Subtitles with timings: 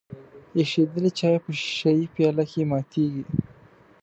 [0.57, 3.23] ایشیدلی چای په ښیښه یي پیاله کې ماتیږي.